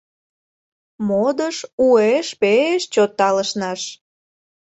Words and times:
Модыш 1.07 1.57
уэш 1.85 2.27
пеш 2.41 2.81
чот 2.93 3.11
талышныш. 3.19 3.81